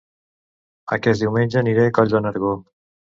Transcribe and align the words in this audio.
Aquest 0.97 1.25
diumenge 1.25 1.59
aniré 1.63 1.85
a 1.91 1.93
Coll 1.99 2.11
de 2.15 2.23
Nargó 2.29 2.55